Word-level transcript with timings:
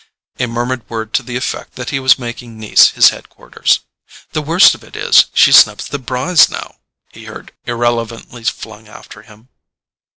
—a 0.39 0.47
murmured 0.47 0.83
word 0.89 1.13
to 1.13 1.21
the 1.21 1.35
effect 1.35 1.75
that 1.75 1.91
he 1.91 1.99
was 1.99 2.17
making 2.17 2.59
Nice 2.59 2.89
his 2.89 3.09
head 3.09 3.29
quarters. 3.29 3.81
"The 4.31 4.41
worst 4.41 4.73
of 4.73 4.83
it 4.83 4.95
is, 4.95 5.25
she 5.31 5.51
snubs 5.51 5.87
the 5.87 5.99
Brys 5.99 6.49
now," 6.49 6.77
he 7.11 7.25
heard 7.25 7.51
irrelevantly 7.65 8.43
flung 8.45 8.87
after 8.87 9.21
him. 9.21 9.49